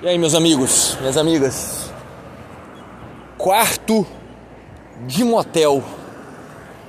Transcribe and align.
E 0.00 0.06
aí, 0.06 0.16
meus 0.16 0.32
amigos, 0.32 0.96
minhas 1.00 1.16
amigas? 1.16 1.90
Quarto 3.36 4.06
de 5.08 5.24
motel. 5.24 5.82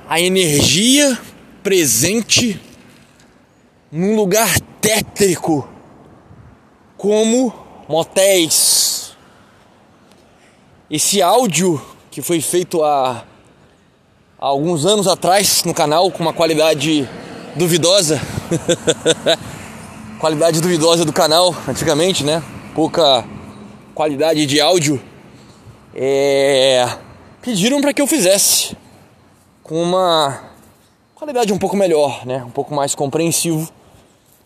A 0.08 0.20
energia 0.20 1.18
presente 1.60 2.60
num 3.90 4.14
lugar 4.14 4.60
tétrico 4.80 5.68
como 6.96 7.52
motéis. 7.88 9.16
Esse 10.88 11.20
áudio 11.20 11.84
que 12.12 12.22
foi 12.22 12.40
feito 12.40 12.84
há, 12.84 13.24
há 14.38 14.46
alguns 14.46 14.86
anos 14.86 15.08
atrás 15.08 15.64
no 15.64 15.74
canal 15.74 16.12
com 16.12 16.22
uma 16.22 16.32
qualidade 16.32 17.08
duvidosa. 17.56 18.20
qualidade 20.20 20.60
duvidosa 20.60 21.04
do 21.04 21.12
canal 21.12 21.52
antigamente, 21.66 22.22
né? 22.22 22.40
Pouca 22.80 23.26
qualidade 23.94 24.46
de 24.46 24.58
áudio. 24.58 24.98
É... 25.94 26.88
Pediram 27.42 27.78
para 27.82 27.92
que 27.92 28.00
eu 28.00 28.06
fizesse 28.06 28.74
com 29.62 29.82
uma 29.82 30.44
qualidade 31.14 31.52
um 31.52 31.58
pouco 31.58 31.76
melhor, 31.76 32.24
né? 32.24 32.42
Um 32.42 32.48
pouco 32.48 32.74
mais 32.74 32.94
compreensivo 32.94 33.70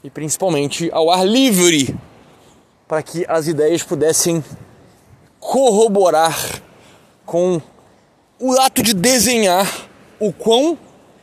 e 0.02 0.10
principalmente 0.10 0.90
ao 0.92 1.12
ar 1.12 1.24
livre, 1.24 1.94
para 2.88 3.04
que 3.04 3.24
as 3.28 3.46
ideias 3.46 3.84
pudessem 3.84 4.42
corroborar 5.38 6.60
com 7.24 7.62
o 8.40 8.60
ato 8.60 8.82
de 8.82 8.94
desenhar 8.94 9.88
o 10.18 10.32
quão 10.32 10.76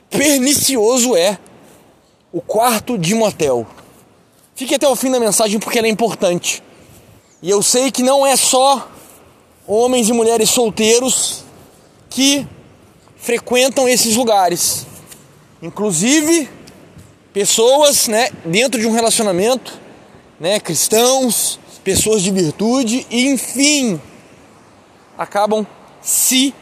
pernicioso 0.09 1.13
é 1.17 1.37
o 2.31 2.39
quarto 2.39 2.97
de 2.97 3.13
motel. 3.13 3.67
Fique 4.55 4.75
até 4.75 4.87
o 4.87 4.95
fim 4.95 5.11
da 5.11 5.19
mensagem 5.19 5.59
porque 5.59 5.77
ela 5.77 5.87
é 5.87 5.91
importante. 5.91 6.63
E 7.41 7.49
eu 7.49 7.63
sei 7.63 7.89
que 7.89 8.03
não 8.03 8.25
é 8.25 8.35
só 8.35 8.87
homens 9.67 10.09
e 10.09 10.13
mulheres 10.13 10.49
solteiros 10.49 11.43
que 12.09 12.45
frequentam 13.17 13.87
esses 13.87 14.15
lugares. 14.15 14.85
Inclusive 15.61 16.47
pessoas, 17.33 18.07
né, 18.07 18.29
dentro 18.45 18.79
de 18.79 18.85
um 18.85 18.91
relacionamento, 18.91 19.79
né, 20.39 20.59
cristãos, 20.59 21.59
pessoas 21.83 22.21
de 22.21 22.29
virtude 22.29 23.07
e 23.09 23.27
enfim, 23.27 23.99
acabam 25.17 25.65
se 26.01 26.53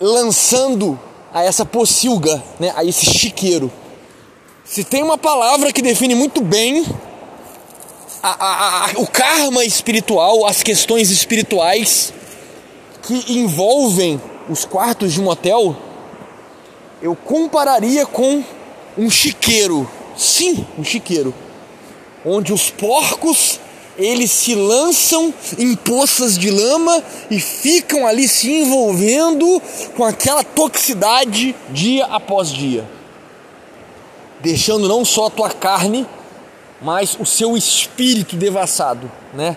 lançando 0.00 0.98
a 1.32 1.42
essa 1.42 1.64
pocilga, 1.64 2.42
né, 2.60 2.72
a 2.76 2.84
esse 2.84 3.06
chiqueiro. 3.06 3.72
Se 4.64 4.84
tem 4.84 5.02
uma 5.02 5.18
palavra 5.18 5.72
que 5.72 5.82
define 5.82 6.14
muito 6.14 6.40
bem 6.40 6.84
a, 8.22 8.86
a, 8.86 8.90
o 8.96 9.06
karma 9.06 9.64
espiritual, 9.64 10.46
as 10.46 10.62
questões 10.62 11.10
espirituais 11.10 12.12
que 13.02 13.32
envolvem 13.32 14.20
os 14.48 14.64
quartos 14.64 15.12
de 15.12 15.20
motel, 15.20 15.76
eu 17.02 17.16
compararia 17.16 18.06
com 18.06 18.44
um 18.96 19.10
chiqueiro. 19.10 19.90
Sim, 20.16 20.64
um 20.78 20.84
chiqueiro. 20.84 21.34
Onde 22.24 22.52
os 22.52 22.70
porcos 22.70 23.58
eles 23.98 24.30
se 24.30 24.54
lançam 24.54 25.34
em 25.58 25.74
poças 25.74 26.38
de 26.38 26.50
lama 26.50 27.02
e 27.30 27.40
ficam 27.40 28.06
ali 28.06 28.26
se 28.26 28.50
envolvendo 28.50 29.60
com 29.96 30.04
aquela 30.04 30.42
toxicidade 30.42 31.54
dia 31.70 32.06
após 32.06 32.50
dia, 32.50 32.88
deixando 34.40 34.88
não 34.88 35.04
só 35.04 35.26
a 35.26 35.30
tua 35.30 35.50
carne, 35.50 36.06
mas 36.82 37.16
o 37.18 37.24
seu 37.24 37.56
espírito 37.56 38.36
devassado, 38.36 39.10
né? 39.32 39.56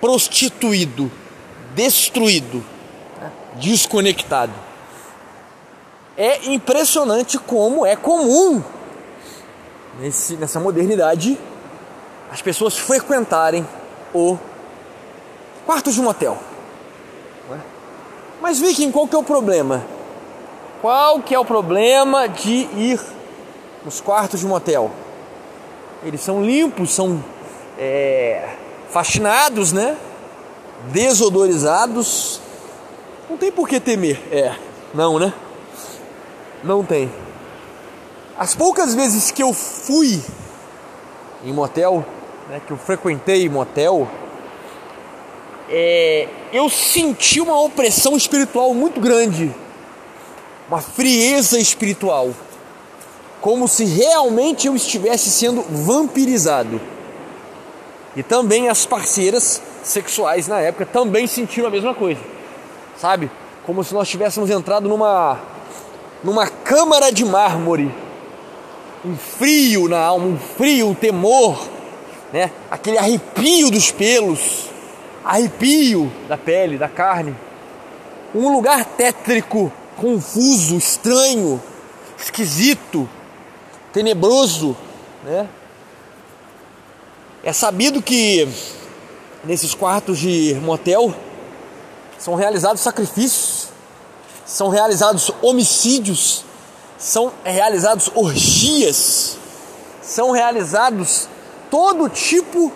Prostituído, 0.00 1.10
destruído, 1.74 2.64
né? 3.20 3.32
desconectado. 3.54 4.52
É 6.16 6.46
impressionante 6.46 7.38
como 7.38 7.84
é 7.84 7.96
comum 7.96 8.62
nesse, 9.98 10.36
nessa 10.36 10.60
modernidade 10.60 11.38
as 12.30 12.40
pessoas 12.40 12.76
frequentarem 12.78 13.66
o 14.14 14.38
quarto 15.64 15.92
de 15.92 16.00
motel. 16.00 16.38
É? 17.50 17.58
Mas 18.40 18.58
Viking, 18.58 18.90
qual 18.90 19.06
que 19.06 19.14
é 19.14 19.18
o 19.18 19.22
problema? 19.22 19.84
Qual 20.80 21.20
que 21.20 21.34
é 21.34 21.38
o 21.38 21.44
problema 21.44 22.28
de 22.28 22.68
ir 22.76 23.00
nos 23.84 24.00
quartos 24.00 24.40
de 24.40 24.46
motel? 24.46 24.90
Eles 26.04 26.20
são 26.20 26.44
limpos, 26.44 26.90
são 26.90 27.22
é, 27.78 28.48
faxinados, 28.90 29.72
né? 29.72 29.96
Desodorizados. 30.92 32.40
Não 33.28 33.36
tem 33.36 33.50
por 33.50 33.68
que 33.68 33.80
temer. 33.80 34.20
É, 34.30 34.54
não, 34.94 35.18
né? 35.18 35.32
Não 36.62 36.84
tem. 36.84 37.10
As 38.38 38.54
poucas 38.54 38.94
vezes 38.94 39.30
que 39.30 39.42
eu 39.42 39.52
fui 39.52 40.22
em 41.44 41.52
motel, 41.52 42.04
né, 42.48 42.60
que 42.66 42.72
eu 42.72 42.76
frequentei 42.76 43.48
motel, 43.48 44.08
é, 45.68 46.28
eu 46.52 46.68
senti 46.68 47.40
uma 47.40 47.60
opressão 47.60 48.16
espiritual 48.16 48.74
muito 48.74 49.00
grande, 49.00 49.54
uma 50.68 50.80
frieza 50.80 51.58
espiritual, 51.58 52.30
como 53.46 53.68
se 53.68 53.84
realmente 53.84 54.66
eu 54.66 54.74
estivesse 54.74 55.30
sendo 55.30 55.62
vampirizado. 55.70 56.80
E 58.16 58.20
também 58.20 58.68
as 58.68 58.84
parceiras 58.84 59.62
sexuais 59.84 60.48
na 60.48 60.58
época 60.58 60.84
também 60.84 61.28
sentiram 61.28 61.68
a 61.68 61.70
mesma 61.70 61.94
coisa, 61.94 62.20
sabe? 62.98 63.30
Como 63.64 63.84
se 63.84 63.94
nós 63.94 64.08
tivéssemos 64.08 64.50
entrado 64.50 64.88
numa 64.88 65.38
numa 66.24 66.48
câmara 66.48 67.12
de 67.12 67.24
mármore, 67.24 67.94
um 69.04 69.16
frio 69.16 69.88
na 69.88 70.00
alma, 70.00 70.26
um 70.26 70.36
frio, 70.36 70.88
um 70.88 70.94
temor 70.94 71.68
né? 72.32 72.50
Aquele 72.68 72.98
arrepio 72.98 73.70
dos 73.70 73.92
pelos, 73.92 74.64
arrepio 75.24 76.10
da 76.26 76.36
pele, 76.36 76.76
da 76.76 76.88
carne. 76.88 77.32
Um 78.34 78.52
lugar 78.52 78.84
tétrico, 78.84 79.70
confuso, 79.96 80.76
estranho, 80.76 81.62
esquisito, 82.18 83.08
tenebroso, 83.96 84.76
né? 85.24 85.48
É 87.42 87.50
sabido 87.50 88.02
que 88.02 88.46
nesses 89.42 89.72
quartos 89.72 90.18
de 90.18 90.52
motel 90.56 91.14
são 92.18 92.34
realizados 92.34 92.82
sacrifícios, 92.82 93.68
são 94.44 94.68
realizados 94.68 95.30
homicídios, 95.40 96.44
são 96.98 97.32
realizados 97.42 98.10
orgias, 98.14 99.38
são 100.02 100.30
realizados 100.30 101.26
todo 101.70 102.10
tipo 102.10 102.70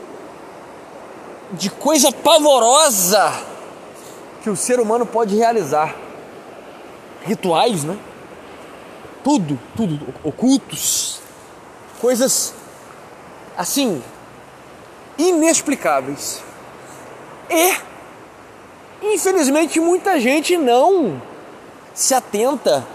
de 1.53 1.69
coisa 1.69 2.11
pavorosa 2.11 3.31
que 4.43 4.49
o 4.49 4.57
ser 4.57 4.81
humano 4.81 5.05
pode 5.05 5.37
realizar. 5.37 5.95
Rituais, 7.27 7.85
né? 7.85 7.99
Tudo, 9.23 9.59
tudo, 9.77 10.15
ocultos. 10.25 11.21
Coisas 12.01 12.55
assim, 13.57 14.03
inexplicáveis. 15.19 16.43
E, 17.51 17.75
infelizmente, 19.03 19.79
muita 19.81 20.19
gente 20.19 20.57
não 20.57 21.21
se 21.93 22.15
atenta 22.15 22.87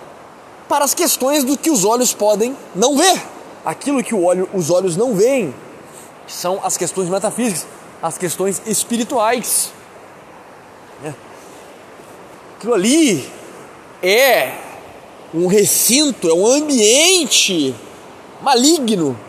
para 0.67 0.83
as 0.83 0.93
questões 0.93 1.43
do 1.43 1.57
que 1.57 1.69
os 1.69 1.85
olhos 1.85 2.13
podem 2.13 2.57
não 2.73 2.97
ver. 2.97 3.21
Aquilo 3.63 4.03
que 4.03 4.15
olho, 4.15 4.49
os 4.53 4.69
olhos 4.69 4.97
não 4.97 5.13
veem 5.13 5.53
são 6.27 6.59
as 6.63 6.75
questões 6.77 7.09
metafísicas, 7.09 7.67
as 8.01 8.17
questões 8.17 8.61
espirituais. 8.65 9.71
Né? 11.03 11.13
Aquilo 12.57 12.73
ali 12.73 13.29
é 14.01 14.64
um 15.35 15.47
recinto, 15.47 16.29
é 16.29 16.33
um 16.33 16.47
ambiente 16.47 17.75
maligno 18.41 19.19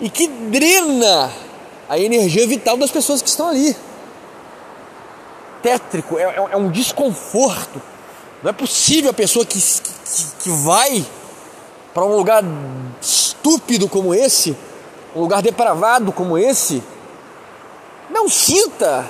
e 0.00 0.08
que 0.08 0.28
drena 0.28 1.30
a 1.88 1.98
energia 1.98 2.46
vital 2.46 2.76
das 2.76 2.90
pessoas 2.90 3.20
que 3.20 3.28
estão 3.28 3.48
ali. 3.48 3.76
Tétrico, 5.62 6.18
é, 6.18 6.22
é, 6.22 6.36
é 6.52 6.56
um 6.56 6.70
desconforto. 6.70 7.82
Não 8.42 8.50
é 8.50 8.52
possível 8.52 9.10
a 9.10 9.14
pessoa 9.14 9.44
que, 9.44 9.58
que, 9.60 10.42
que 10.44 10.50
vai 10.50 11.04
para 11.92 12.04
um 12.04 12.16
lugar 12.16 12.42
estúpido 13.02 13.88
como 13.88 14.14
esse 14.14 14.56
um 15.14 15.20
lugar 15.20 15.42
depravado 15.42 16.12
como 16.12 16.38
esse, 16.38 16.82
não 18.08 18.28
sinta 18.28 19.08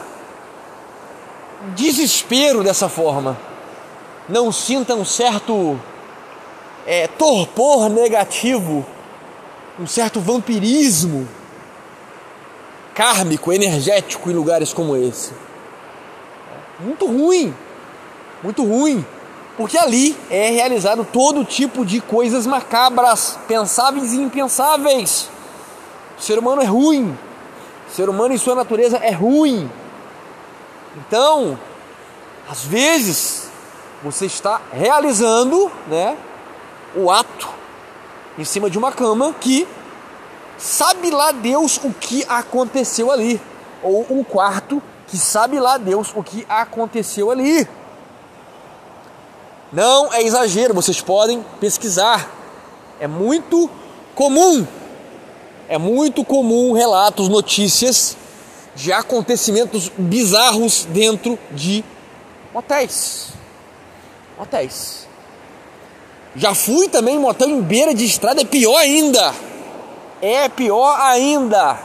desespero 1.75 2.63
dessa 2.63 2.89
forma. 2.89 3.39
Não 4.31 4.53
sinta 4.53 4.95
um 4.95 5.05
certo 5.05 5.79
é, 6.87 7.09
torpor 7.09 7.89
negativo, 7.89 8.87
um 9.79 9.87
certo 9.87 10.21
vampirismo 10.21 11.29
kármico, 12.95 13.53
energético 13.53 14.31
em 14.31 14.35
lugares 14.35 14.73
como 14.73 14.97
esse. 14.97 15.33
Muito 16.79 17.07
ruim, 17.07 17.55
muito 18.43 18.65
ruim, 18.65 19.05
porque 19.57 19.77
ali 19.77 20.17
é 20.31 20.51
realizado 20.51 21.07
todo 21.13 21.45
tipo 21.45 21.85
de 21.85 22.01
coisas 22.01 22.47
macabras, 22.47 23.39
pensáveis 23.49 24.13
e 24.13 24.21
impensáveis. 24.21 25.29
O 26.19 26.23
ser 26.23 26.39
humano 26.39 26.63
é 26.63 26.67
ruim, 26.67 27.19
o 27.91 27.95
ser 27.95 28.09
humano 28.09 28.33
em 28.33 28.39
sua 28.39 28.55
natureza 28.55 28.99
é 28.99 29.11
ruim. 29.11 29.69
Então, 30.97 31.59
às 32.49 32.65
vezes, 32.65 33.50
você 34.03 34.27
está 34.27 34.61
realizando 34.73 35.71
né, 35.87 36.17
o 36.95 37.11
ato 37.11 37.49
em 38.39 38.45
cima 38.45 38.71
de 38.71 38.79
uma 38.79 38.91
cama 38.93 39.35
que 39.39 39.67
sabe 40.57 41.11
lá 41.11 41.33
Deus 41.33 41.79
o 41.83 41.93
que 41.93 42.25
aconteceu 42.29 43.11
ali, 43.11 43.41
ou 43.83 44.07
um 44.11 44.23
quarto 44.23 44.83
que 45.07 45.17
sabe 45.17 45.59
lá 45.59 45.77
Deus 45.77 46.13
o 46.15 46.23
que 46.23 46.47
aconteceu 46.49 47.31
ali. 47.31 47.69
Não 49.73 50.13
é 50.13 50.23
exagero, 50.23 50.75
vocês 50.75 51.01
podem 51.01 51.45
pesquisar. 51.61 52.29
É 52.99 53.07
muito 53.07 53.71
comum, 54.15 54.67
é 55.69 55.79
muito 55.79 56.25
comum 56.25 56.73
relatos, 56.73 57.29
notícias 57.29 58.17
de 58.75 58.93
acontecimentos 58.93 59.91
bizarros 59.97 60.87
dentro 60.91 61.39
de 61.53 61.85
motéis. 62.53 63.40
Motéis. 64.41 65.07
Já 66.35 66.55
fui 66.55 66.89
também 66.89 67.17
em 67.17 67.19
motel 67.19 67.51
em 67.51 67.61
beira 67.61 67.93
de 67.93 68.07
estrada, 68.07 68.41
é 68.41 68.45
pior 68.45 68.79
ainda. 68.79 69.35
É 70.23 70.49
pior 70.49 70.99
ainda. 70.99 71.79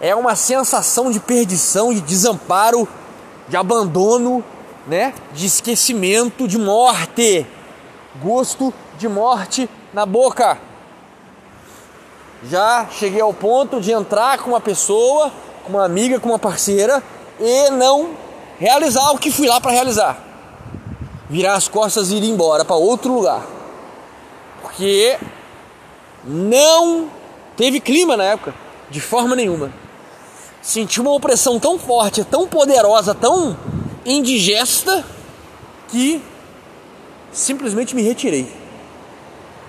É 0.00 0.14
uma 0.14 0.36
sensação 0.36 1.10
de 1.10 1.18
perdição, 1.18 1.92
de 1.92 2.00
desamparo, 2.00 2.86
de 3.48 3.56
abandono, 3.56 4.44
né? 4.86 5.12
De 5.32 5.44
esquecimento, 5.44 6.46
de 6.46 6.56
morte. 6.56 7.44
Gosto 8.22 8.72
de 8.96 9.08
morte 9.08 9.68
na 9.92 10.06
boca. 10.06 10.56
Já 12.48 12.86
cheguei 12.92 13.20
ao 13.20 13.34
ponto 13.34 13.80
de 13.80 13.90
entrar 13.90 14.38
com 14.38 14.50
uma 14.50 14.60
pessoa, 14.60 15.32
com 15.64 15.70
uma 15.72 15.84
amiga, 15.84 16.20
com 16.20 16.28
uma 16.28 16.38
parceira 16.38 17.02
e 17.40 17.70
não 17.70 18.10
realizar 18.56 19.10
o 19.10 19.18
que 19.18 19.32
fui 19.32 19.48
lá 19.48 19.60
para 19.60 19.72
realizar. 19.72 20.31
Virar 21.32 21.54
as 21.54 21.66
costas 21.66 22.10
e 22.10 22.16
ir 22.16 22.24
embora 22.24 22.62
para 22.62 22.76
outro 22.76 23.14
lugar. 23.14 23.46
Porque 24.60 25.18
não 26.22 27.10
teve 27.56 27.80
clima 27.80 28.18
na 28.18 28.24
época, 28.24 28.54
de 28.90 29.00
forma 29.00 29.34
nenhuma. 29.34 29.72
Senti 30.60 31.00
uma 31.00 31.10
opressão 31.10 31.58
tão 31.58 31.78
forte, 31.78 32.22
tão 32.22 32.46
poderosa, 32.46 33.14
tão 33.14 33.56
indigesta 34.04 35.06
que 35.88 36.22
simplesmente 37.32 37.96
me 37.96 38.02
retirei. 38.02 38.54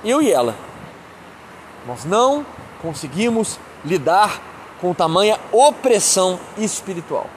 Eu 0.03 0.21
e 0.21 0.33
ela. 0.33 0.55
Nós 1.87 2.03
não 2.03 2.45
conseguimos 2.81 3.57
lidar 3.85 4.41
com 4.81 4.93
tamanha 4.93 5.39
opressão 5.49 6.37
espiritual. 6.57 7.29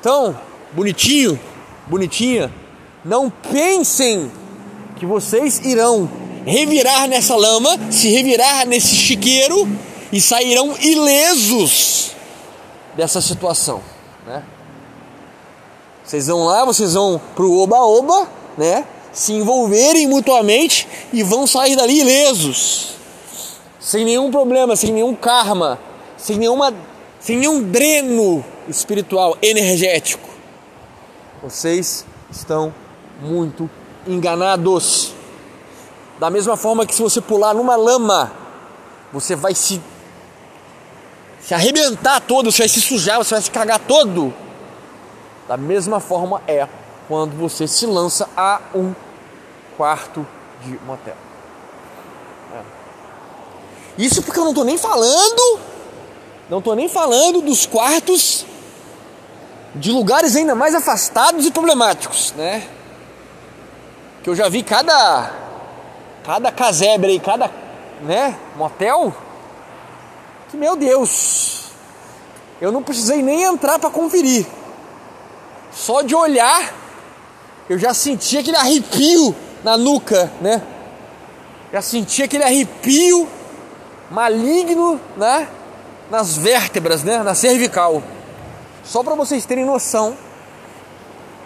Então, 0.00 0.34
bonitinho, 0.72 1.38
bonitinha, 1.86 2.52
não 3.04 3.30
pensem 3.30 4.30
que 4.96 5.06
vocês 5.06 5.60
irão 5.64 6.10
revirar 6.44 7.08
nessa 7.08 7.36
lama, 7.36 7.78
se 7.90 8.08
revirar 8.08 8.66
nesse 8.66 8.94
chiqueiro 8.94 9.68
e 10.12 10.20
sairão 10.20 10.74
ilesos 10.80 12.12
dessa 12.96 13.20
situação, 13.20 13.82
né? 14.26 14.42
Vocês 16.04 16.26
vão 16.26 16.44
lá, 16.44 16.64
vocês 16.64 16.94
vão 16.94 17.20
pro 17.36 17.52
oba-oba, 17.58 18.28
né? 18.58 18.84
Se 19.12 19.32
envolverem 19.32 20.08
mutuamente 20.08 20.86
e 21.12 21.22
vão 21.22 21.46
sair 21.46 21.76
dali 21.76 22.00
ilesos 22.00 23.00
sem 23.80 24.04
nenhum 24.04 24.30
problema, 24.30 24.76
sem 24.76 24.92
nenhum 24.92 25.14
karma, 25.14 25.76
sem 26.16 26.36
nenhuma, 26.36 26.72
sem 27.18 27.38
nenhum 27.38 27.62
dreno 27.62 28.44
espiritual, 28.68 29.36
energético. 29.42 30.29
Vocês 31.42 32.04
estão 32.30 32.74
muito 33.20 33.68
enganados. 34.06 35.14
Da 36.18 36.28
mesma 36.28 36.56
forma 36.56 36.84
que 36.84 36.94
se 36.94 37.02
você 37.02 37.20
pular 37.20 37.54
numa 37.54 37.76
lama, 37.76 38.30
você 39.12 39.34
vai 39.34 39.54
se 39.54 39.80
se 41.40 41.54
arrebentar 41.54 42.20
todo, 42.20 42.52
você 42.52 42.62
vai 42.62 42.68
se 42.68 42.80
sujar, 42.80 43.16
você 43.16 43.34
vai 43.34 43.42
se 43.42 43.50
cagar 43.50 43.80
todo. 43.80 44.32
Da 45.48 45.56
mesma 45.56 45.98
forma 45.98 46.42
é 46.46 46.68
quando 47.08 47.36
você 47.36 47.66
se 47.66 47.86
lança 47.86 48.28
a 48.36 48.60
um 48.74 48.94
quarto 49.76 50.26
de 50.62 50.78
motel. 50.86 51.16
Isso 53.98 54.22
porque 54.22 54.38
eu 54.38 54.44
não 54.44 54.50
estou 54.50 54.64
nem 54.64 54.78
falando, 54.78 55.60
não 56.48 56.58
estou 56.58 56.76
nem 56.76 56.88
falando 56.88 57.40
dos 57.40 57.66
quartos 57.66 58.46
de 59.74 59.92
lugares 59.92 60.36
ainda 60.36 60.54
mais 60.54 60.74
afastados 60.74 61.46
e 61.46 61.50
problemáticos, 61.50 62.32
né? 62.36 62.66
Que 64.22 64.30
eu 64.30 64.34
já 64.34 64.48
vi 64.48 64.62
cada 64.62 65.32
cada 66.24 66.52
casebre 66.52 67.12
aí, 67.12 67.20
cada, 67.20 67.50
né, 68.02 68.36
motel. 68.56 69.14
Que 70.48 70.56
meu 70.56 70.76
Deus. 70.76 71.70
Eu 72.60 72.70
não 72.70 72.82
precisei 72.82 73.22
nem 73.22 73.42
entrar 73.42 73.78
para 73.78 73.90
conferir. 73.90 74.46
Só 75.72 76.02
de 76.02 76.14
olhar 76.14 76.80
eu 77.70 77.78
já 77.78 77.94
senti 77.94 78.36
aquele 78.36 78.56
arrepio 78.56 79.32
na 79.62 79.76
nuca, 79.76 80.28
né? 80.40 80.60
Já 81.72 81.80
senti 81.80 82.20
aquele 82.20 82.42
arrepio 82.42 83.28
maligno, 84.10 85.00
né? 85.16 85.46
Nas 86.10 86.36
vértebras, 86.36 87.04
né? 87.04 87.22
Na 87.22 87.32
cervical. 87.32 88.02
Só 88.84 89.02
para 89.02 89.14
vocês 89.14 89.44
terem 89.46 89.64
noção 89.64 90.16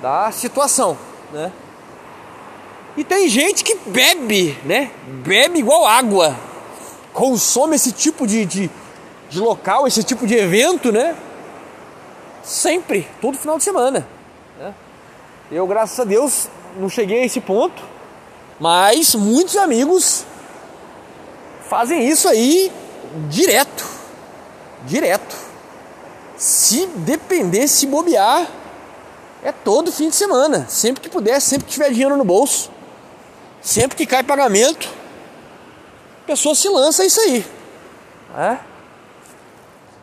da 0.01 0.31
situação, 0.33 0.97
né? 1.33 1.53
E 2.97 3.03
tem 3.03 3.29
gente 3.29 3.65
que 3.65 3.77
bebe, 3.87 4.57
né? 4.65 4.91
Bebe 5.25 5.59
igual 5.59 5.85
água. 5.85 6.37
Consome 7.13 7.77
esse 7.77 7.91
tipo 7.93 8.27
de, 8.27 8.45
de, 8.45 8.71
de 9.29 9.41
local, 9.41 9.87
esse 9.87 10.03
tipo 10.03 10.27
de 10.27 10.35
evento, 10.35 10.93
né? 10.93 11.17
Sempre, 12.43 13.09
todo 13.21 13.39
final 13.39 13.59
de 13.59 13.65
semana. 13.65 14.07
Né? 14.59 14.75
Eu, 15.51 15.67
graças 15.67 15.99
a 15.99 16.05
Deus, 16.05 16.49
não 16.77 16.89
cheguei 16.89 17.23
a 17.23 17.27
esse 17.27 17.41
ponto. 17.41 17.83
Mas 18.61 19.15
muitos 19.15 19.57
amigos 19.57 20.25
fazem 21.69 22.07
isso 22.07 22.29
aí 22.29 22.71
direto. 23.29 23.85
Direto. 24.87 25.44
Se 26.37 26.87
depender, 26.87 27.69
se 27.69 27.87
bobear, 27.87 28.49
é 29.43 29.53
todo 29.53 29.93
fim 29.93 30.09
de 30.09 30.17
semana. 30.17 30.67
Sempre 30.69 31.03
que 31.03 31.09
puder, 31.09 31.41
sempre 31.41 31.67
que 31.67 31.73
tiver 31.73 31.91
dinheiro 31.91 32.17
no 32.17 32.25
bolso, 32.25 32.71
sempre 33.61 33.97
que 33.97 34.07
cai 34.07 34.23
pagamento, 34.23 34.89
a 36.23 36.27
pessoa 36.27 36.55
se 36.55 36.69
lança 36.69 37.05
isso 37.05 37.21
aí. 37.21 37.45
É? 38.37 38.59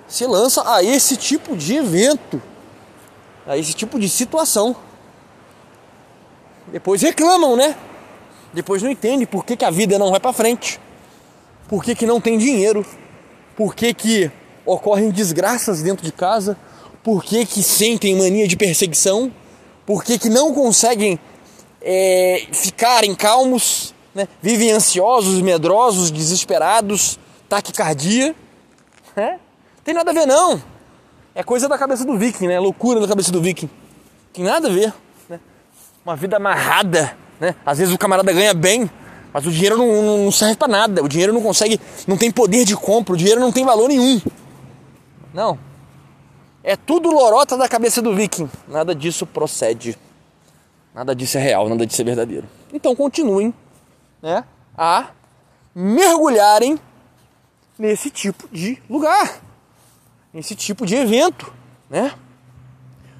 Se 0.08 0.26
lança 0.26 0.64
a 0.74 0.84
esse 0.84 1.18
tipo 1.18 1.56
de 1.56 1.76
evento, 1.76 2.42
a 3.46 3.58
esse 3.58 3.74
tipo 3.74 4.00
de 4.00 4.08
situação. 4.08 4.76
Depois 6.68 7.02
reclamam, 7.02 7.56
né? 7.56 7.76
Depois 8.54 8.82
não 8.82 8.90
entendem 8.90 9.26
por 9.26 9.46
que, 9.46 9.56
que 9.58 9.66
a 9.66 9.72
vida 9.72 9.98
não 9.98 10.12
vai 10.12 10.20
para 10.20 10.34
frente 10.34 10.80
por 11.72 11.82
que, 11.82 11.96
que 11.96 12.06
não 12.06 12.20
tem 12.20 12.38
dinheiro, 12.38 12.86
por 13.56 13.74
que, 13.74 13.94
que 13.94 14.30
ocorrem 14.66 15.10
desgraças 15.10 15.82
dentro 15.82 16.06
de 16.06 16.12
casa, 16.12 16.58
por 17.04 17.24
que, 17.24 17.46
que 17.46 17.64
sentem 17.64 18.16
mania 18.16 18.48
de 18.48 18.56
perseguição, 18.56 19.32
por 19.86 20.04
que, 20.04 20.20
que 20.20 20.30
não 20.30 20.54
conseguem 20.54 21.20
é, 21.82 22.48
ficarem 22.52 23.16
calmos, 23.16 23.94
né? 24.14 24.28
vivem 24.42 24.72
ansiosos, 24.72 25.42
medrosos, 25.42 26.12
desesperados, 26.12 27.20
taquicardia. 27.50 28.36
É? 29.16 29.38
Tem 29.84 29.94
nada 29.94 30.12
a 30.12 30.14
ver 30.14 30.26
não. 30.26 30.62
É 31.34 31.44
coisa 31.44 31.68
da 31.68 31.78
cabeça 31.78 32.06
do 32.06 32.18
viking, 32.18 32.48
né? 32.48 32.60
Loucura 32.60 33.00
da 33.00 33.08
cabeça 33.08 33.32
do 33.32 33.42
viking. 33.42 33.70
Tem 34.34 34.44
nada 34.44 34.68
a 34.68 34.72
ver. 34.72 34.94
Né? 35.30 35.40
Uma 36.06 36.16
vida 36.16 36.38
amarrada. 36.38 37.18
Né? 37.40 37.56
Às 37.66 37.80
vezes 37.80 37.94
o 37.94 37.98
camarada 37.98 38.32
ganha 38.32 38.54
bem, 38.54 38.90
mas 39.34 39.46
o 39.46 39.52
dinheiro 39.52 39.78
não, 39.78 40.26
não 40.26 40.32
serve 40.32 40.56
para 40.56 40.68
nada. 40.68 41.04
O 41.04 41.08
dinheiro 41.08 41.34
não 41.34 41.42
consegue, 41.42 41.80
não 42.06 42.18
tem 42.18 42.30
poder 42.30 42.66
de 42.66 42.76
compra. 42.76 43.14
O 43.14 43.18
dinheiro 43.18 43.40
não 43.40 43.52
tem 43.52 43.66
valor 43.66 43.88
nenhum. 43.88 44.22
Não. 45.34 45.58
É 46.64 46.76
tudo 46.76 47.10
lorota 47.10 47.58
da 47.58 47.68
cabeça 47.68 48.02
do 48.02 48.14
viking. 48.14 48.50
Nada 48.68 48.94
disso 48.94 49.26
procede. 49.26 49.98
Nada 50.94 51.16
disso 51.16 51.38
é 51.38 51.42
real, 51.42 51.70
nada 51.70 51.86
disso 51.86 52.02
é 52.02 52.06
verdadeiro. 52.06 52.48
Então 52.74 52.96
continuem, 52.96 53.54
né, 54.22 54.44
a 54.78 55.08
mergulharem 55.74 56.78
nesse 57.80 58.10
tipo 58.10 58.48
de 58.52 58.82
lugar, 58.90 59.40
nesse 60.34 60.54
tipo 60.54 60.86
de 60.86 60.96
evento, 60.96 61.52
né? 61.90 62.14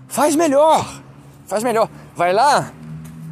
Faz 0.08 0.36
melhor, 0.36 1.02
faz 1.48 1.64
melhor. 1.64 1.90
Vai 2.14 2.34
lá, 2.34 2.74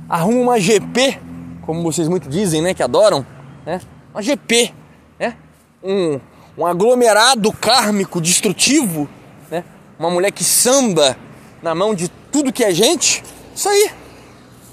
arruma 0.07 0.39
uma 0.39 0.59
GP, 0.59 1.19
como 1.65 1.83
vocês 1.83 2.07
muito 2.07 2.29
dizem, 2.29 2.61
né? 2.61 2.73
Que 2.73 2.81
adoram, 2.81 3.25
né? 3.65 3.81
Uma 4.13 4.21
GP, 4.21 4.73
né? 5.19 5.35
Um, 5.83 6.19
um 6.59 6.65
aglomerado 6.65 7.53
kármico 7.53 8.19
destrutivo, 8.19 9.07
né? 9.49 9.63
Uma 9.97 10.09
mulher 10.09 10.29
que 10.29 10.43
samba 10.43 11.17
na 11.61 11.73
mão 11.73 11.95
de 11.95 12.09
tudo 12.09 12.51
que 12.51 12.65
é 12.65 12.73
gente. 12.73 13.23
Isso 13.55 13.69
aí. 13.69 13.91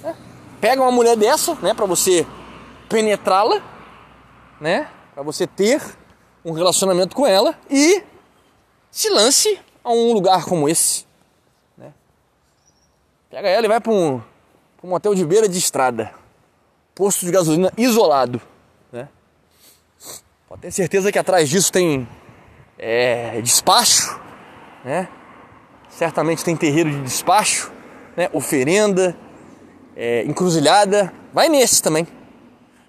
Né? 0.02 0.16
Pega 0.60 0.82
uma 0.82 0.90
mulher 0.90 1.16
dessa, 1.16 1.54
né? 1.62 1.72
Pra 1.74 1.86
você 1.86 2.26
penetrá-la, 2.88 3.62
né? 4.60 4.88
Para 5.14 5.22
você 5.22 5.46
ter 5.46 5.80
um 6.44 6.50
relacionamento 6.50 7.14
com 7.14 7.24
ela 7.24 7.56
e 7.70 8.02
se 8.90 9.08
lance 9.08 9.56
a 9.84 9.92
um 9.92 10.12
lugar 10.12 10.44
como 10.44 10.68
esse. 10.68 11.06
Né? 11.78 11.94
Pega 13.30 13.48
ela 13.48 13.64
e 13.64 13.68
vai 13.68 13.80
para 13.80 13.92
um, 13.92 14.20
um 14.82 14.88
motel 14.88 15.14
de 15.14 15.24
beira 15.24 15.48
de 15.48 15.56
estrada, 15.56 16.12
posto 16.96 17.24
de 17.24 17.30
gasolina 17.30 17.72
isolado. 17.76 18.42
Pode 20.48 20.62
ter 20.62 20.70
certeza 20.70 21.10
que 21.10 21.18
atrás 21.18 21.48
disso 21.48 21.72
tem 21.72 22.06
é, 22.78 23.40
despacho, 23.40 24.18
né? 24.84 25.08
certamente 25.88 26.44
tem 26.44 26.56
terreiro 26.56 26.90
de 26.90 27.02
despacho, 27.02 27.72
né? 28.16 28.28
oferenda, 28.32 29.16
é, 29.96 30.24
encruzilhada. 30.24 31.12
Vai 31.32 31.48
nesse 31.48 31.82
também 31.82 32.06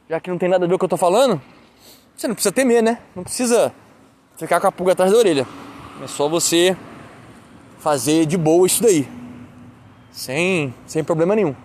já 0.10 0.20
que 0.20 0.30
não 0.30 0.38
tem 0.38 0.48
nada 0.48 0.66
a 0.66 0.68
ver 0.68 0.74
com 0.74 0.76
o 0.76 0.80
que 0.80 0.86
eu 0.86 0.90
tô 0.90 0.98
falando, 0.98 1.42
você 2.16 2.28
não 2.28 2.36
precisa 2.36 2.52
temer, 2.52 2.82
né? 2.82 3.00
Não 3.16 3.24
precisa 3.24 3.74
ficar 4.38 4.60
com 4.60 4.68
a 4.68 4.72
pulga 4.72 4.94
atrás 4.94 5.12
da 5.12 5.18
orelha. 5.18 5.46
É 6.02 6.08
só 6.08 6.30
você 6.30 6.76
fazer 7.80 8.26
de 8.26 8.38
boa 8.38 8.66
isso 8.66 8.82
daí. 8.82 9.08
Sem, 10.12 10.74
sem 10.86 11.04
problema 11.04 11.36
nenhum. 11.36 11.56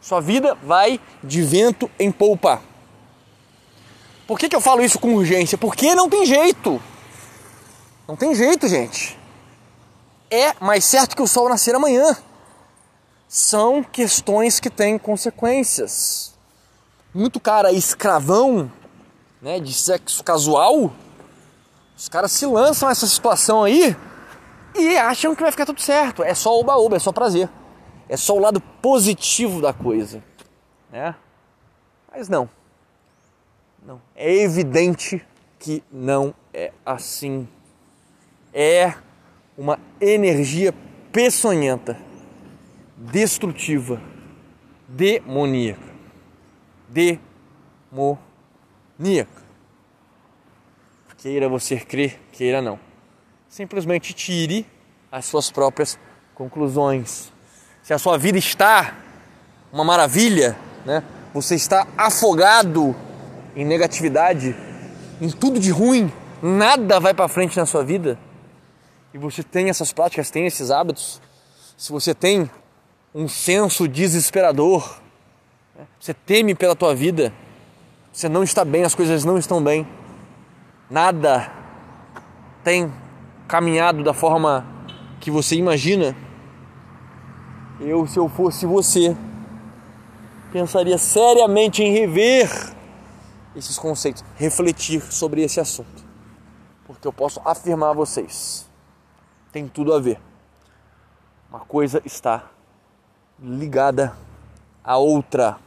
Sua 0.00 0.20
vida 0.20 0.56
vai 0.62 0.98
de 1.22 1.42
vento 1.42 1.90
em 1.98 2.10
polpa. 2.10 2.62
Por 4.30 4.38
que, 4.38 4.48
que 4.48 4.54
eu 4.54 4.60
falo 4.60 4.80
isso 4.80 4.96
com 4.96 5.12
urgência? 5.16 5.58
Porque 5.58 5.92
não 5.92 6.08
tem 6.08 6.24
jeito. 6.24 6.80
Não 8.06 8.14
tem 8.14 8.32
jeito, 8.32 8.68
gente. 8.68 9.18
É 10.30 10.54
mais 10.60 10.84
certo 10.84 11.16
que 11.16 11.22
o 11.22 11.26
sol 11.26 11.48
nascer 11.48 11.74
amanhã. 11.74 12.16
São 13.26 13.82
questões 13.82 14.60
que 14.60 14.70
têm 14.70 14.96
consequências 14.98 16.32
muito 17.12 17.40
cara 17.40 17.72
escravão, 17.72 18.70
né, 19.42 19.58
de 19.58 19.74
sexo 19.74 20.22
casual, 20.22 20.92
os 21.96 22.08
caras 22.08 22.30
se 22.30 22.46
lançam 22.46 22.88
nessa 22.88 23.08
situação 23.08 23.64
aí 23.64 23.96
e 24.76 24.96
acham 24.96 25.34
que 25.34 25.42
vai 25.42 25.50
ficar 25.50 25.66
tudo 25.66 25.80
certo. 25.80 26.22
É 26.22 26.34
só 26.34 26.56
oba-oba, 26.56 26.94
é 26.94 27.00
só 27.00 27.10
prazer. 27.10 27.50
É 28.08 28.16
só 28.16 28.36
o 28.36 28.38
lado 28.38 28.60
positivo 28.60 29.60
da 29.60 29.72
coisa, 29.72 30.22
né? 30.88 31.16
Mas 32.12 32.28
não. 32.28 32.48
Não. 33.84 34.00
É 34.14 34.32
evidente 34.32 35.24
que 35.58 35.82
não 35.90 36.34
é 36.52 36.72
assim. 36.84 37.48
É 38.52 38.94
uma 39.56 39.78
energia 40.00 40.74
peçonhenta, 41.12 41.96
destrutiva, 42.96 44.00
demoníaca 44.88 45.90
demoníaca. 46.90 48.20
Queira 51.16 51.48
você 51.48 51.78
crer, 51.78 52.20
queira 52.32 52.60
não. 52.62 52.78
Simplesmente 53.48 54.12
tire 54.12 54.66
as 55.10 55.24
suas 55.26 55.50
próprias 55.50 55.98
conclusões. 56.34 57.32
Se 57.82 57.92
a 57.92 57.98
sua 57.98 58.16
vida 58.16 58.38
está 58.38 58.96
uma 59.72 59.84
maravilha, 59.84 60.56
né? 60.84 61.04
Você 61.34 61.54
está 61.54 61.86
afogado 61.96 62.96
em 63.54 63.64
negatividade, 63.64 64.54
em 65.20 65.30
tudo 65.30 65.58
de 65.58 65.70
ruim, 65.70 66.12
nada 66.42 66.98
vai 67.00 67.14
para 67.14 67.28
frente 67.28 67.56
na 67.56 67.66
sua 67.66 67.84
vida. 67.84 68.18
E 69.12 69.18
você 69.18 69.42
tem 69.42 69.68
essas 69.68 69.92
práticas, 69.92 70.30
tem 70.30 70.46
esses 70.46 70.70
hábitos. 70.70 71.20
Se 71.76 71.90
você 71.90 72.14
tem 72.14 72.50
um 73.14 73.26
senso 73.26 73.88
desesperador 73.88 75.00
você 75.98 76.12
teme 76.14 76.54
pela 76.54 76.76
tua 76.76 76.94
vida, 76.94 77.32
você 78.12 78.28
não 78.28 78.42
está 78.42 78.64
bem, 78.64 78.84
as 78.84 78.94
coisas 78.94 79.24
não 79.24 79.38
estão 79.38 79.62
bem, 79.62 79.86
nada 80.90 81.50
tem 82.62 82.92
caminhado 83.48 84.02
da 84.02 84.12
forma 84.12 84.66
que 85.20 85.30
você 85.30 85.56
imagina. 85.56 86.14
Eu, 87.80 88.06
se 88.06 88.18
eu 88.18 88.28
fosse 88.28 88.66
você, 88.66 89.16
pensaria 90.52 90.98
seriamente 90.98 91.82
em 91.82 91.92
rever 91.92 92.50
esses 93.54 93.78
conceitos, 93.78 94.24
refletir 94.36 95.00
sobre 95.12 95.42
esse 95.42 95.60
assunto. 95.60 96.04
Porque 96.84 97.06
eu 97.06 97.12
posso 97.12 97.40
afirmar 97.44 97.90
a 97.90 97.94
vocês, 97.94 98.68
tem 99.52 99.68
tudo 99.68 99.92
a 99.92 100.00
ver. 100.00 100.20
Uma 101.48 101.60
coisa 101.60 102.00
está 102.04 102.50
ligada 103.38 104.16
à 104.84 104.96
outra 104.96 105.58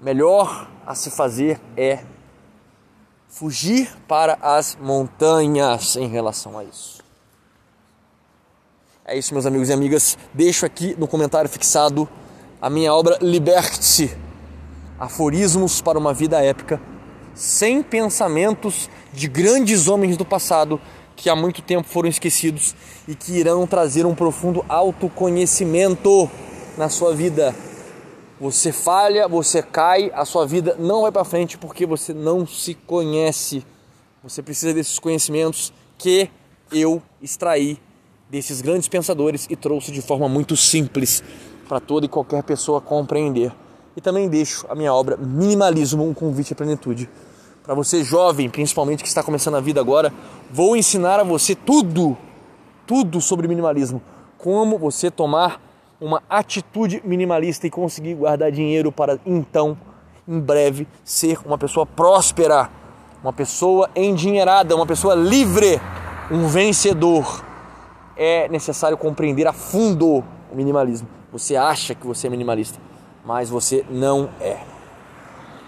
melhor 0.00 0.68
a 0.86 0.94
se 0.94 1.10
fazer 1.10 1.60
é 1.76 2.04
fugir 3.28 3.90
para 4.06 4.38
as 4.40 4.76
montanhas 4.80 5.96
em 5.96 6.08
relação 6.08 6.58
a 6.58 6.64
isso. 6.64 7.02
É 9.04 9.16
isso, 9.16 9.34
meus 9.34 9.46
amigos 9.46 9.68
e 9.68 9.72
amigas. 9.72 10.16
Deixo 10.32 10.64
aqui 10.64 10.94
no 10.98 11.06
comentário 11.06 11.48
fixado 11.48 12.08
a 12.60 12.70
minha 12.70 12.92
obra 12.94 13.18
Liberte-se 13.20 14.23
Aforismos 14.98 15.80
para 15.80 15.98
uma 15.98 16.14
Vida 16.14 16.40
Épica, 16.42 16.80
sem 17.34 17.82
pensamentos 17.82 18.88
de 19.12 19.26
grandes 19.26 19.88
homens 19.88 20.16
do 20.16 20.24
passado 20.24 20.80
que 21.16 21.28
há 21.28 21.36
muito 21.36 21.62
tempo 21.62 21.88
foram 21.88 22.08
esquecidos 22.08 22.74
e 23.06 23.14
que 23.14 23.32
irão 23.32 23.66
trazer 23.66 24.06
um 24.06 24.14
profundo 24.14 24.64
autoconhecimento 24.68 26.30
na 26.76 26.88
sua 26.88 27.14
vida. 27.14 27.54
Você 28.40 28.72
falha, 28.72 29.28
você 29.28 29.62
cai, 29.62 30.10
a 30.14 30.24
sua 30.24 30.46
vida 30.46 30.76
não 30.78 31.02
vai 31.02 31.12
para 31.12 31.24
frente 31.24 31.56
porque 31.56 31.86
você 31.86 32.12
não 32.12 32.46
se 32.46 32.74
conhece. 32.74 33.64
Você 34.22 34.42
precisa 34.42 34.74
desses 34.74 34.98
conhecimentos 34.98 35.72
que 35.98 36.30
eu 36.72 37.02
extraí 37.22 37.78
desses 38.28 38.60
grandes 38.60 38.88
pensadores 38.88 39.46
e 39.48 39.54
trouxe 39.54 39.92
de 39.92 40.02
forma 40.02 40.28
muito 40.28 40.56
simples 40.56 41.22
para 41.68 41.78
toda 41.78 42.06
e 42.06 42.08
qualquer 42.08 42.42
pessoa 42.42 42.80
compreender. 42.80 43.52
E 43.96 44.00
também 44.00 44.28
deixo 44.28 44.66
a 44.68 44.74
minha 44.74 44.92
obra 44.92 45.16
Minimalismo, 45.16 46.06
um 46.06 46.14
convite 46.14 46.52
à 46.52 46.56
plenitude. 46.56 47.08
Para 47.62 47.74
você 47.74 48.04
jovem, 48.04 48.50
principalmente 48.50 49.02
que 49.02 49.08
está 49.08 49.22
começando 49.22 49.54
a 49.54 49.60
vida 49.60 49.80
agora, 49.80 50.12
vou 50.50 50.76
ensinar 50.76 51.18
a 51.20 51.24
você 51.24 51.54
tudo, 51.54 52.16
tudo 52.86 53.20
sobre 53.20 53.48
minimalismo. 53.48 54.02
Como 54.36 54.78
você 54.78 55.10
tomar 55.10 55.60
uma 56.00 56.22
atitude 56.28 57.00
minimalista 57.04 57.66
e 57.66 57.70
conseguir 57.70 58.14
guardar 58.14 58.52
dinheiro 58.52 58.92
para 58.92 59.18
então, 59.24 59.78
em 60.28 60.38
breve, 60.38 60.86
ser 61.02 61.38
uma 61.46 61.56
pessoa 61.56 61.86
próspera, 61.86 62.68
uma 63.22 63.32
pessoa 63.32 63.88
endinheirada, 63.96 64.76
uma 64.76 64.84
pessoa 64.84 65.14
livre, 65.14 65.80
um 66.30 66.46
vencedor. 66.46 67.42
É 68.14 68.48
necessário 68.48 68.98
compreender 68.98 69.46
a 69.46 69.52
fundo 69.52 70.22
o 70.52 70.54
minimalismo. 70.54 71.08
Você 71.32 71.56
acha 71.56 71.94
que 71.94 72.06
você 72.06 72.26
é 72.26 72.30
minimalista, 72.30 72.78
mas 73.24 73.48
você 73.48 73.84
não 73.90 74.28
é. 74.40 74.58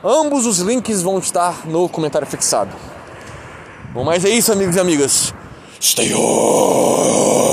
Ambos 0.05 0.47
os 0.47 0.59
links 0.59 1.03
vão 1.03 1.19
estar 1.19 1.67
no 1.67 1.89
comentário 1.89 2.27
fixado. 2.27 2.73
Bom, 3.93 4.05
mas 4.05 4.25
é 4.25 4.29
isso, 4.29 4.53
amigos 4.53 4.77
e 4.77 4.81
amigas. 4.81 5.35
Stay 5.81 6.15
on! 6.15 7.46